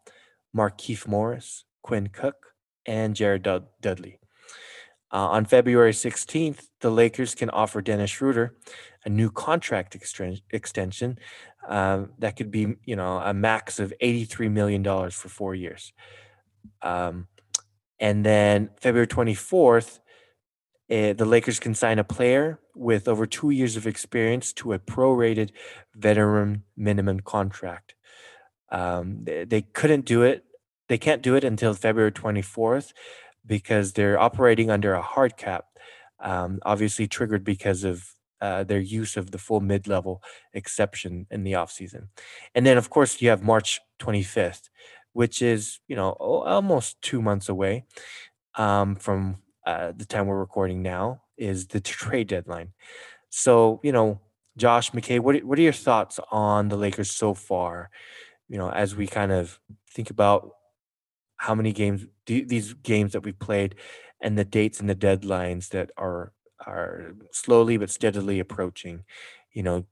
[0.56, 2.54] Markieff Morris, Quinn Cook,
[2.86, 4.20] and Jared Dudley.
[5.12, 8.56] Uh, on February 16th, the Lakers can offer Dennis Schroeder
[9.06, 11.20] a new contract extension
[11.68, 15.94] uh, that could be, you know, a max of $83 million for four years.
[16.82, 17.28] Um,
[18.00, 20.00] and then February 24th,
[20.90, 24.74] uh, eh, the Lakers can sign a player with over two years of experience to
[24.74, 25.52] a prorated
[25.96, 27.96] veteran minimum contract.
[28.72, 30.44] Um, they, they couldn't do it.
[30.90, 32.92] They can't do it until February 24th
[33.46, 35.66] because they're operating under a hard cap,
[36.20, 38.14] um, obviously triggered because of
[38.44, 40.22] uh, their use of the full mid-level
[40.54, 42.10] exception in the offseason.
[42.54, 44.70] And then, of course, you have March 25th,
[45.14, 47.86] which is, you know, almost two months away
[48.56, 52.74] um, from uh, the time we're recording now is the trade deadline.
[53.30, 54.20] So, you know,
[54.58, 57.92] Josh McKay, what, what are your thoughts on the Lakers so far?
[58.50, 59.58] You know, as we kind of
[59.90, 60.52] think about
[61.38, 63.76] how many games these games that we've played
[64.22, 66.34] and the dates and the deadlines that are
[66.68, 69.04] are slowly but steadily approaching
[69.52, 69.86] you know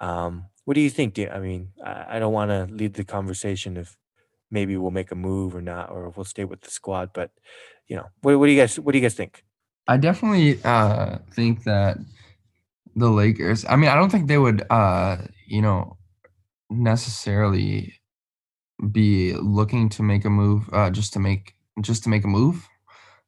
[0.00, 3.76] um, what do you think i mean i, I don't want to lead the conversation
[3.76, 3.96] if
[4.50, 7.30] maybe we'll make a move or not or we'll stay with the squad but
[7.88, 9.44] you know what, what do you guys what do you guys think
[9.88, 11.98] i definitely uh, think that
[12.94, 15.96] the lakers i mean i don't think they would uh, you know
[16.70, 17.94] necessarily
[18.92, 22.66] be looking to make a move uh, just to make just to make a move.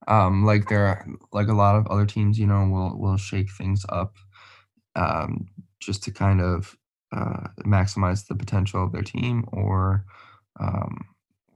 [0.08, 3.84] Um, like there, like a lot of other teams, you know, will will shake things
[3.90, 4.16] up
[4.96, 5.46] um,
[5.80, 6.76] just to kind of
[7.12, 10.04] uh, maximize the potential of their team, or
[10.60, 11.04] um,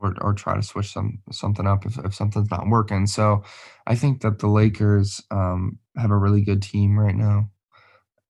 [0.01, 3.07] or or try to switch some something up if, if something's not working.
[3.07, 3.43] So,
[3.87, 7.51] I think that the Lakers um, have a really good team right now,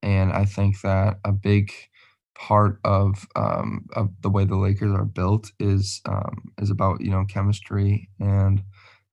[0.02, 1.72] and I think that a big
[2.34, 7.10] part of um, of the way the Lakers are built is um, is about you
[7.10, 8.62] know chemistry and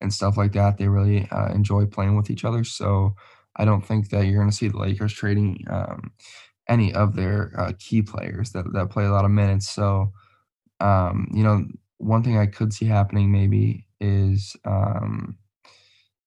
[0.01, 0.77] and stuff like that.
[0.77, 2.63] They really uh, enjoy playing with each other.
[2.63, 3.15] So
[3.55, 6.11] I don't think that you're going to see the Lakers trading um,
[6.67, 9.69] any of their uh, key players that, that play a lot of minutes.
[9.69, 10.13] So,
[10.79, 11.65] um, you know,
[11.97, 15.37] one thing I could see happening maybe is um,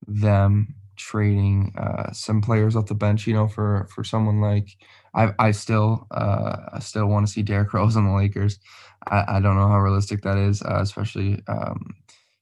[0.06, 3.26] them trading uh, some players off the bench.
[3.26, 4.68] You know, for for someone like
[5.14, 8.58] I I still uh, I still want to see Derrick Rose on the Lakers.
[9.06, 11.94] I, I don't know how realistic that is, uh, especially um,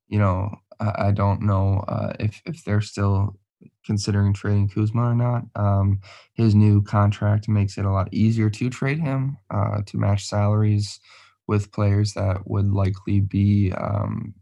[0.09, 3.37] you know I, don't know uh, if if they're still
[3.85, 5.43] considering trading Kuzma or not.
[5.55, 6.01] Um,
[6.35, 11.01] his new contract makes it a lot easier to trade him uh, to match salaries
[11.47, 14.35] with players that would likely be um,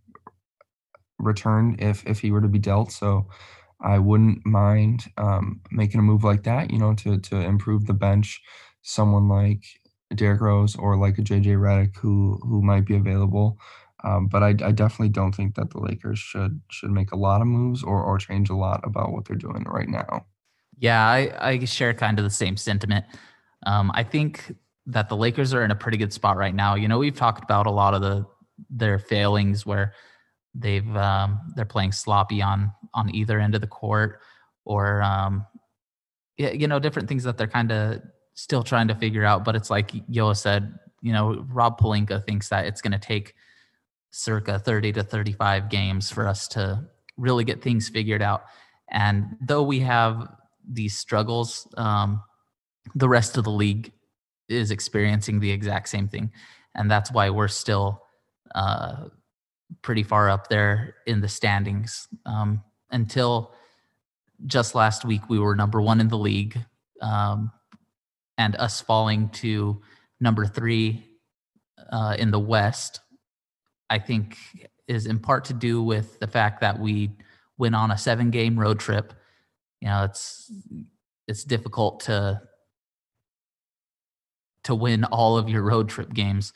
[1.18, 2.92] returned if if he were to be dealt.
[2.92, 3.28] So
[3.80, 7.94] I wouldn't mind um, making a move like that, you know, to to improve the
[7.94, 8.40] bench.
[8.82, 9.62] Someone like
[10.14, 13.58] Derrick Rose or like a JJ Redick who who might be available.
[14.04, 17.40] Um, but I, I definitely don't think that the Lakers should should make a lot
[17.40, 20.26] of moves or or change a lot about what they're doing right now.
[20.78, 23.04] Yeah, I, I share kind of the same sentiment.
[23.66, 24.54] Um, I think
[24.86, 26.76] that the Lakers are in a pretty good spot right now.
[26.76, 28.26] You know, we've talked about a lot of the
[28.70, 29.94] their failings where
[30.54, 34.20] they've um, they're playing sloppy on on either end of the court
[34.64, 35.44] or um,
[36.36, 38.00] you know different things that they're kind of
[38.34, 39.44] still trying to figure out.
[39.44, 43.34] But it's like Yoa said, you know, Rob Pelinka thinks that it's going to take
[44.10, 46.84] circa 30 to 35 games for us to
[47.16, 48.44] really get things figured out.
[48.90, 50.28] And though we have
[50.66, 52.22] these struggles, um,
[52.94, 53.92] the rest of the league
[54.48, 56.30] is experiencing the exact same thing,
[56.74, 58.02] and that's why we're still
[58.54, 59.08] uh,
[59.82, 62.08] pretty far up there in the standings.
[62.24, 63.52] Um, until
[64.46, 66.58] just last week, we were number one in the league,
[67.02, 67.52] um,
[68.38, 69.82] and us falling to
[70.20, 71.04] number three
[71.92, 73.00] uh, in the West,
[73.90, 74.36] I think,
[74.86, 77.10] is in part to do with the fact that we
[77.56, 79.12] went on a seven-game road trip.
[79.80, 80.50] You know, it's
[81.26, 82.40] it's difficult to
[84.64, 86.52] to win all of your road trip games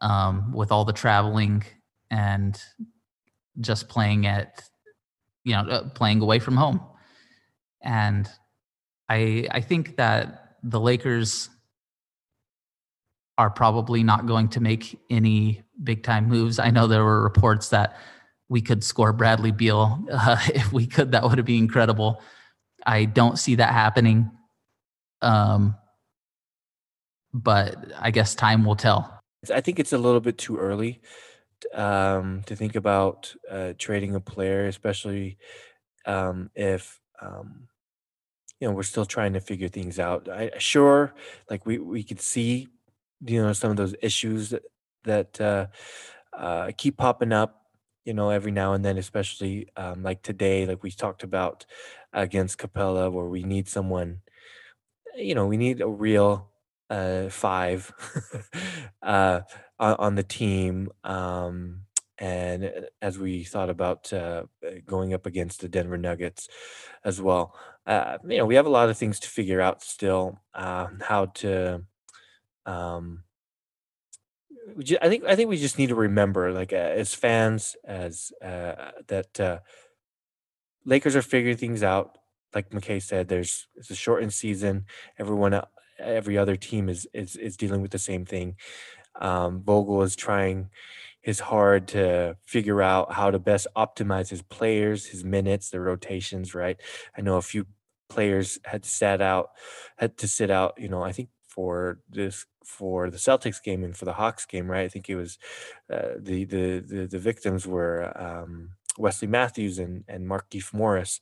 [0.00, 1.62] um, with all the traveling
[2.10, 2.60] and
[3.60, 4.62] just playing at
[5.44, 6.80] you know uh, playing away from home
[7.82, 8.28] and
[9.08, 11.48] i i think that the lakers
[13.38, 16.58] are probably not going to make any big time moves.
[16.58, 17.96] I know there were reports that
[18.48, 22.22] we could score bradley beal uh, if we could that would be incredible.
[22.86, 24.30] I don't see that happening.
[25.22, 25.76] Um
[27.34, 29.20] but i guess time will tell.
[29.52, 31.00] I think it's a little bit too early
[31.74, 35.38] um, to think about uh, trading a player, especially
[36.04, 37.68] um, if um,
[38.60, 40.28] you know we're still trying to figure things out.
[40.28, 41.14] I sure,
[41.50, 42.68] like we we could see,
[43.24, 44.54] you know, some of those issues
[45.04, 45.66] that uh,
[46.36, 47.62] uh, keep popping up.
[48.04, 51.66] You know, every now and then, especially um, like today, like we talked about
[52.12, 54.20] against Capela where we need someone.
[55.16, 56.50] You know, we need a real
[56.90, 57.92] uh, five
[59.02, 59.40] uh,
[59.78, 60.90] on, the team.
[61.04, 61.82] Um,
[62.18, 64.44] and as we thought about uh,
[64.86, 66.48] going up against the Denver Nuggets
[67.04, 67.54] as well,
[67.86, 70.40] uh, you know, we have a lot of things to figure out still.
[70.54, 71.82] Uh, how to,
[72.66, 73.22] um,
[74.74, 77.76] we ju- I think, I think we just need to remember, like uh, as fans,
[77.84, 79.58] as uh, that uh,
[80.84, 82.18] Lakers are figuring things out.
[82.54, 84.86] Like McKay said, there's it's a shortened season.
[85.18, 85.60] Everyone
[85.98, 88.56] every other team is is is dealing with the same thing.
[89.20, 90.70] Um, Vogel is trying
[91.20, 96.54] his hard to figure out how to best optimize his players, his minutes, the rotations.
[96.54, 96.80] Right.
[97.16, 97.66] I know a few
[98.08, 99.50] players had sat out,
[99.96, 100.74] had to sit out.
[100.78, 104.70] You know, I think for this for the Celtics game and for the Hawks game,
[104.70, 104.84] right?
[104.84, 105.38] I think it was
[105.92, 111.20] uh, the, the the the victims were um, Wesley Matthews and and Markieff Morris.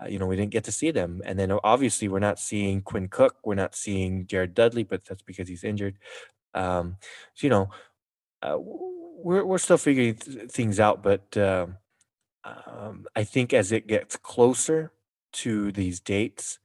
[0.00, 2.80] Uh, you know, we didn't get to see them, and then obviously we're not seeing
[2.82, 5.98] Quinn Cook, we're not seeing Jared Dudley, but that's because he's injured.
[6.54, 6.96] Um,
[7.34, 7.70] so you know,
[8.42, 11.66] uh, we're we're still figuring th- things out, but uh,
[12.44, 14.92] um, I think as it gets closer
[15.34, 16.58] to these dates,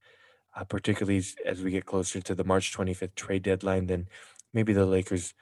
[0.55, 4.07] uh, particularly as we get closer to the March 25th trade deadline, then
[4.53, 5.33] maybe the Lakers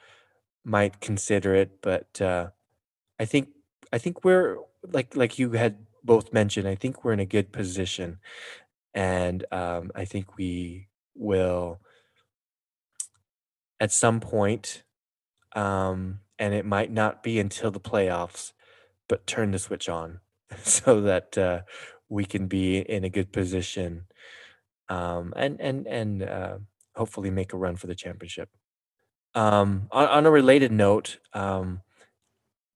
[0.64, 1.80] might consider it.
[1.82, 2.50] But uh,
[3.18, 3.50] I think
[3.92, 7.52] I think we're like like you had both mentioned, I think we're in a good
[7.52, 8.18] position,
[8.94, 11.80] and um, I think we will
[13.80, 14.82] at some point,
[15.54, 18.52] um, and it might not be until the playoffs,
[19.08, 20.20] but turn the switch on
[20.62, 21.62] so that uh,
[22.08, 24.06] we can be in a good position
[24.90, 26.58] um, and and and uh,
[26.94, 28.50] hopefully make a run for the championship.
[29.34, 31.80] Um, on, on a related note, um,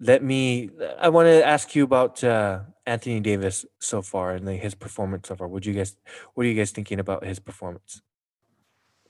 [0.00, 0.70] let me.
[0.98, 5.34] I want to ask you about uh, Anthony Davis so far and his performance so
[5.34, 5.48] far.
[5.48, 5.96] What you guys?
[6.34, 8.00] What are you guys thinking about his performance?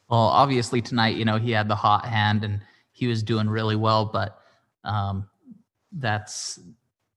[0.09, 2.61] Well, obviously tonight, you know, he had the hot hand and
[2.93, 4.39] he was doing really well, but
[4.85, 5.29] um,
[5.93, 6.61] that's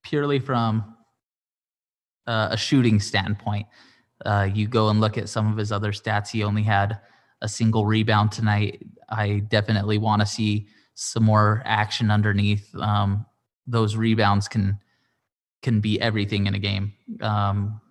[0.04, 0.96] purely from
[2.26, 3.68] uh, a shooting standpoint.
[4.26, 6.30] Uh, you go and look at some of his other stats.
[6.30, 7.00] He only had
[7.42, 8.86] a single rebound tonight.
[9.10, 12.74] I definitely want to see some more action underneath.
[12.76, 13.26] Um,
[13.68, 14.80] those rebounds can
[15.62, 16.94] can be everything in a game.
[17.22, 17.82] Um,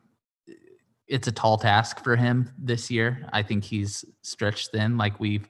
[1.08, 3.28] it's a tall task for him this year.
[3.32, 5.48] I think he's stretched thin, like we've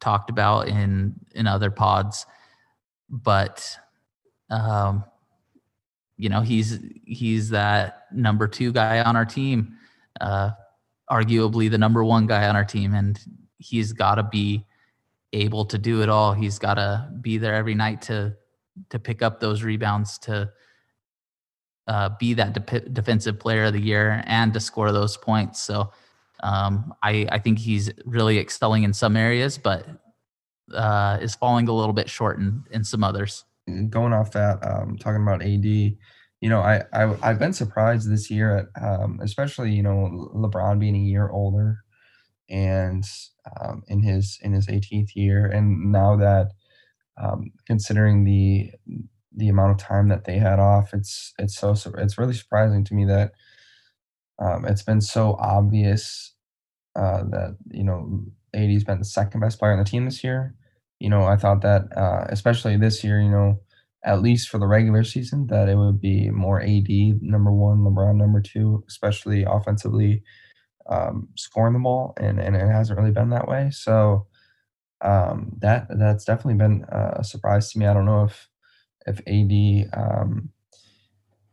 [0.00, 2.26] talked about in in other pods.
[3.08, 3.76] But
[4.50, 5.04] um,
[6.16, 9.76] you know, he's he's that number two guy on our team,
[10.20, 10.50] uh,
[11.10, 13.18] arguably the number one guy on our team, and
[13.58, 14.64] he's got to be
[15.32, 16.32] able to do it all.
[16.32, 18.36] He's got to be there every night to
[18.90, 20.50] to pick up those rebounds to
[21.86, 25.62] uh, be that de- defensive player of the year and to score those points.
[25.62, 25.92] So
[26.42, 29.86] um, I, I think he's really excelling in some areas, but
[30.72, 33.44] uh, is falling a little bit short in, in some others.
[33.90, 35.96] Going off that, um, talking about AD,
[36.44, 40.78] you know, I, I I've been surprised this year at, um, especially you know LeBron
[40.78, 41.78] being a year older,
[42.50, 43.04] and
[43.60, 46.52] um, in his in his 18th year, and now that
[47.22, 48.72] um, considering the
[49.36, 50.94] the amount of time that they had off.
[50.94, 53.32] It's it's so it's really surprising to me that
[54.38, 56.34] um, it's been so obvious
[56.96, 58.24] uh, that you know
[58.54, 60.54] AD's been the second best player on the team this year.
[61.00, 63.60] You know, I thought that uh, especially this year, you know,
[64.04, 66.88] at least for the regular season, that it would be more AD
[67.22, 70.22] number one, LeBron number two, especially offensively
[70.88, 73.70] um, scoring the ball, and and it hasn't really been that way.
[73.70, 74.26] So
[75.00, 77.86] um, that that's definitely been a surprise to me.
[77.86, 78.48] I don't know if
[79.06, 80.50] if AD, um,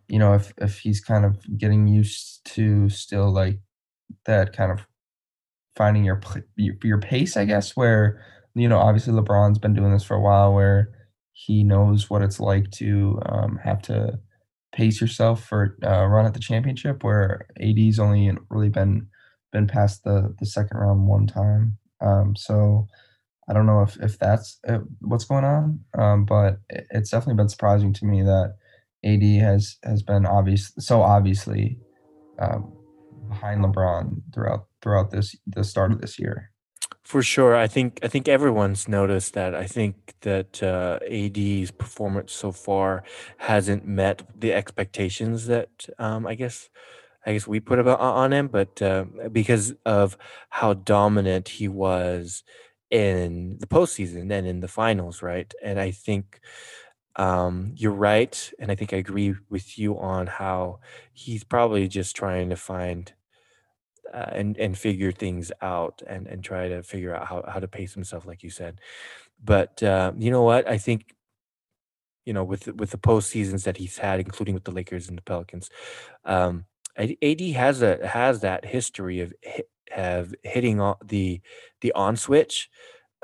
[0.07, 3.59] you know, if if he's kind of getting used to still like
[4.25, 4.85] that kind of
[5.75, 6.21] finding your
[6.57, 7.75] your pace, I guess.
[7.75, 8.23] Where
[8.55, 10.91] you know, obviously LeBron's been doing this for a while, where
[11.45, 14.19] he knows what it's like to um, have to
[14.71, 17.03] pace yourself for uh, run at the championship.
[17.03, 19.07] Where AD's only really been
[19.51, 21.77] been past the the second round one time.
[21.99, 22.87] Um, so
[23.49, 27.49] I don't know if if that's uh, what's going on, um, but it's definitely been
[27.49, 28.55] surprising to me that
[29.03, 31.79] AD has has been obvious so obviously
[32.39, 32.71] um,
[33.29, 36.50] behind LeBron throughout throughout this the start of this year.
[37.03, 39.55] For sure, I think I think everyone's noticed that.
[39.55, 43.03] I think that uh, AD's performance so far
[43.37, 46.69] hasn't met the expectations that um, I guess
[47.25, 50.17] I guess we put about on him, but uh, because of
[50.49, 52.43] how dominant he was
[52.91, 55.51] in the postseason and in the finals, right?
[55.63, 56.39] And I think
[57.17, 60.79] um, you're right, and I think I agree with you on how
[61.13, 63.13] he's probably just trying to find
[64.13, 67.67] uh, and and figure things out and and try to figure out how how to
[67.67, 68.79] pace himself, like you said.
[69.43, 70.67] But uh, you know what?
[70.67, 71.15] I think
[72.25, 75.17] you know with with the post seasons that he's had, including with the Lakers and
[75.17, 75.69] the Pelicans,
[76.25, 76.65] um,
[76.97, 79.33] AD has a has that history of
[79.91, 81.41] have hitting the
[81.81, 82.69] the on switch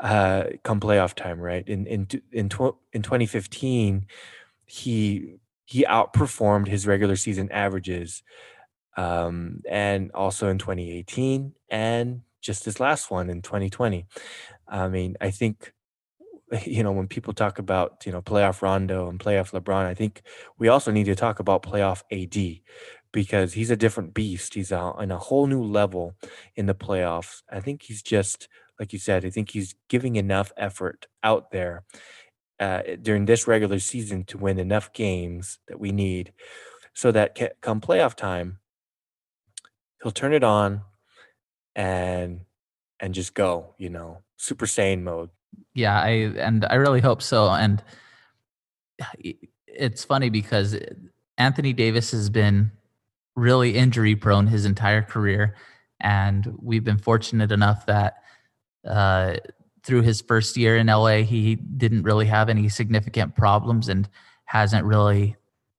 [0.02, 1.68] uh, come playoff time, right?
[1.68, 4.06] In in in tw- in 2015,
[4.66, 5.36] he
[5.66, 8.24] he outperformed his regular season averages,
[8.98, 14.06] um, and also in 2018 and just this last one in 2020.
[14.68, 15.74] I mean, I think
[16.66, 20.24] you know when people talk about you know playoff Rondo and playoff LeBron, I think
[20.58, 22.62] we also need to talk about playoff AD
[23.12, 24.54] because he's a different beast.
[24.54, 26.16] He's on a whole new level
[26.56, 27.42] in the playoffs.
[27.52, 28.48] I think he's just
[28.80, 29.26] like you said.
[29.26, 31.84] I think he's giving enough effort out there
[32.60, 36.34] uh, during this regular season to win enough games that we need,
[36.94, 38.60] so that come playoff time,
[40.02, 40.82] he'll turn it on
[41.76, 42.42] and
[43.00, 43.74] and just go.
[43.78, 45.30] You know, Super Saiyan mode.
[45.74, 47.50] Yeah, I and I really hope so.
[47.50, 47.84] And
[49.68, 50.76] it's funny because
[51.38, 52.72] Anthony Davis has been
[53.36, 55.56] really injury prone his entire career.
[56.02, 58.16] And we've been fortunate enough that
[58.86, 59.36] uh,
[59.84, 64.10] through his first year in LA, he didn't really have any significant problems and
[64.46, 65.36] hasn't really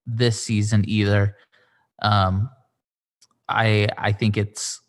[0.07, 1.35] this season either.
[2.01, 2.49] Um,
[3.49, 4.79] I I think it's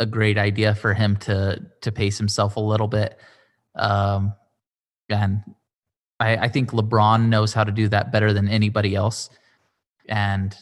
[0.00, 3.18] a great idea for him to to pace himself a little bit.
[3.76, 4.34] Um,
[5.08, 5.42] and
[6.18, 9.30] I, I think LeBron knows how to do that better than anybody else.
[10.08, 10.56] And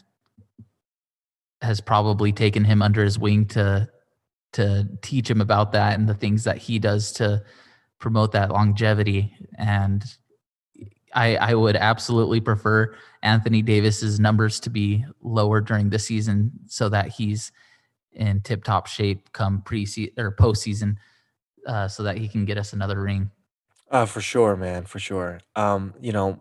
[1.64, 3.88] has probably taken him under his wing to
[4.52, 7.42] to teach him about that and the things that he does to
[7.98, 10.04] promote that longevity and
[11.14, 16.88] I, I would absolutely prefer Anthony Davis's numbers to be lower during the season so
[16.88, 17.52] that he's
[18.12, 19.86] in tip top shape come pre
[20.16, 20.96] or postseason
[21.66, 23.30] uh, so that he can get us another ring.
[23.90, 25.40] Uh, for sure, man, for sure.
[25.54, 26.40] Um, you know,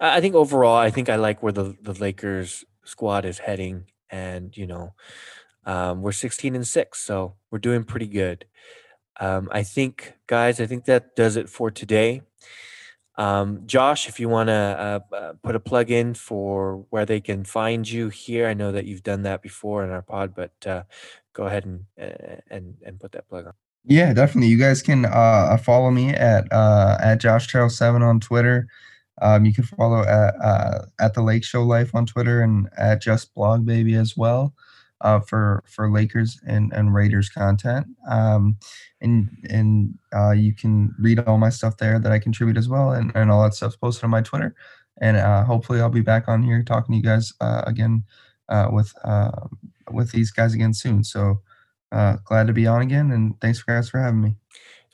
[0.00, 3.84] I think overall, I think I like where the, the Lakers squad is heading.
[4.08, 4.94] And, you know,
[5.64, 8.46] um, we're 16 and six, so we're doing pretty good.
[9.18, 12.22] Um, I think, guys, I think that does it for today.
[13.18, 14.52] Um, Josh, if you want to
[15.12, 18.72] uh, uh, put a plug in for where they can find you here, I know
[18.72, 20.82] that you've done that before in our pod, but uh,
[21.32, 23.52] go ahead and and and put that plug on.
[23.84, 24.48] Yeah, definitely.
[24.48, 28.68] You guys can uh, follow me at uh, at Josh Trail Seven on Twitter.
[29.22, 33.00] Um, you can follow at uh, at the Lake Show Life on Twitter and at
[33.00, 34.52] Just Blog Baby as well
[35.00, 37.86] uh, for for Lakers and, and Raiders content.
[38.08, 38.56] Um,
[39.00, 42.92] and and uh, you can read all my stuff there that I contribute as well,
[42.92, 44.54] and, and all that stuff's posted on my Twitter.
[45.00, 48.04] And uh, hopefully, I'll be back on here talking to you guys uh, again
[48.48, 49.30] uh, with uh,
[49.90, 51.04] with these guys again soon.
[51.04, 51.40] So
[52.24, 54.34] glad to be on again, and thanks for guys for having me.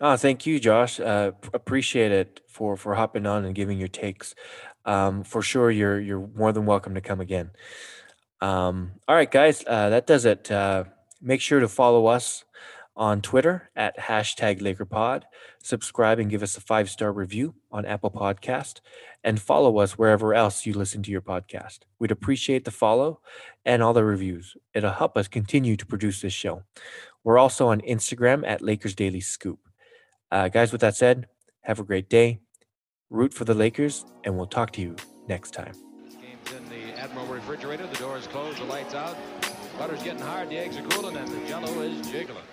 [0.00, 0.98] Oh, thank you, Josh.
[0.98, 4.34] appreciate it for for hopping on and giving your takes.
[4.84, 7.50] Um, for sure, you're you're more than welcome to come again.
[8.42, 10.50] Um, all right, guys, uh, that does it.
[10.50, 10.84] Uh,
[11.20, 12.44] make sure to follow us
[12.96, 15.22] on Twitter at hashtag LakerPod.
[15.62, 18.80] Subscribe and give us a five star review on Apple Podcast,
[19.22, 21.80] and follow us wherever else you listen to your podcast.
[22.00, 23.20] We'd appreciate the follow
[23.64, 24.56] and all the reviews.
[24.74, 26.64] It'll help us continue to produce this show.
[27.22, 29.60] We're also on Instagram at Lakers Daily Scoop.
[30.32, 31.28] Uh, guys, with that said,
[31.60, 32.40] have a great day.
[33.08, 34.96] Root for the Lakers, and we'll talk to you
[35.28, 35.91] next time.
[37.02, 37.84] Admiral refrigerator.
[37.88, 39.16] The door is closed, the lights out.
[39.76, 42.44] Butter's getting hard, the eggs are cooling, and the jello is jiggling.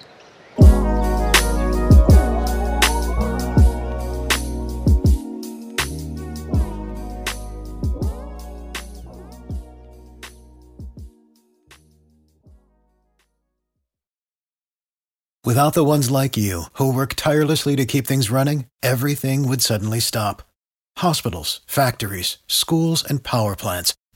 [15.45, 20.00] Without the ones like you, who work tirelessly to keep things running, everything would suddenly
[20.00, 20.41] stop.
[20.97, 23.93] Hospitals, factories, schools, and power plants